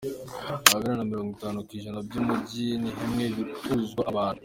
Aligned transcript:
Ahangana 0.67 0.97
na 0.99 1.09
mirongo 1.11 1.29
itanu 1.35 1.65
kwi 1.67 1.75
ijana 1.79 1.99
by’Umujyi 2.07 2.65
ntihemewe 2.79 3.29
gutuzwa 3.39 4.01
abantu 4.11 4.39